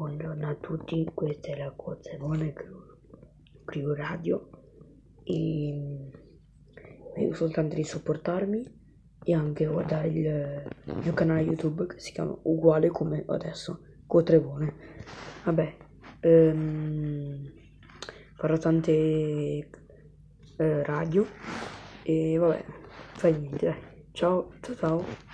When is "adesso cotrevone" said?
13.26-14.74